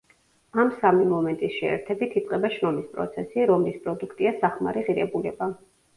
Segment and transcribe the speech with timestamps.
[0.61, 5.53] ამ სამი მომენტის შეერთებით იწყება შრომის პროცესი, რომლის პროდუქტია სახმარი ღირებულება.